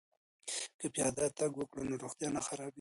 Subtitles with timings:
[0.79, 2.69] که پیاده تګ وکړو نو روغتیا نه خرابیږي.